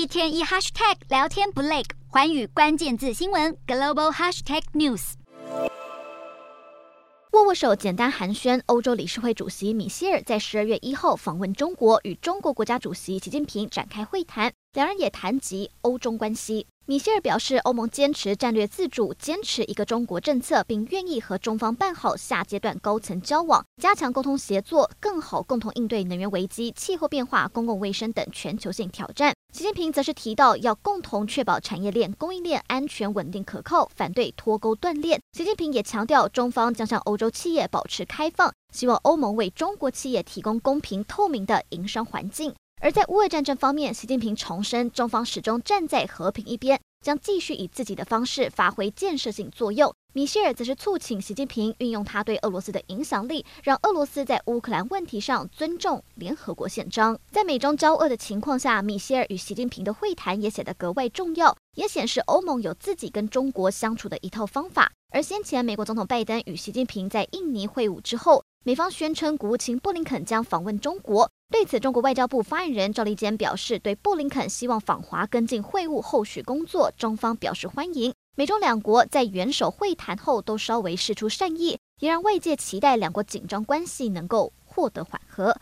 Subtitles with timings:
[0.00, 5.12] 一天一 hashtag 聊天不累，环宇关键字新闻 global hashtag news。
[7.32, 8.62] 握握手，简单寒暄。
[8.64, 16.66] 欧洲理事会主席米歇尔在十二月一号访问中国，与中国国家主席习近平展开会谈，两人也谈及欧中关系。
[16.90, 29.32] 米歇尔表示，欧盟坚持战略自主，坚持一个中国政策，并愿意和中方办好下阶段高层交往，加强沟通协作，更好共同应对能源危机、气候变化、公共卫生等全球性挑战。
[29.52, 35.20] 习近平则是提到，要共同确保产业链、供应链安全稳定可靠，反对脱钩断链。
[35.30, 42.52] 习近平也强调，中方将向欧洲企业保持开放，希望欧盟为中国企业提供公平透明的营商环境。
[42.82, 49.92] 而在乌俄战争方面，习近平重申，中方始终站在和平一边，将继续以自己的方式发挥建设性作用。
[50.14, 57.18] 米歇尔则是促请习近平运用他对俄罗斯的影响力，让俄罗斯在乌克兰问题上尊重联合国宪章。
[57.30, 64.90] 在美中交恶的情况下，米歇尔与习近平的会谈也显得格外重要，也显示欧盟有自己跟中国相处的一套方法。
[65.12, 71.30] 而先前美国总统拜登与习近平在印尼会晤之后，美方宣称国务卿布林肯将访问中国。
[71.50, 78.14] 对此，中国外交部发言人赵立坚表示，对布林肯希望访华跟进会晤后续工作，中方表示欢迎。
[78.36, 85.54] 美中两国在元首会谈后都稍微释出善意，也让外界期待两国紧张关系能够获得缓和。